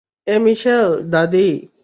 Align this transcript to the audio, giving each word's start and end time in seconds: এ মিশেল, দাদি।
এ 0.27 0.35
মিশেল, 0.43 0.89
দাদি। 1.11 1.47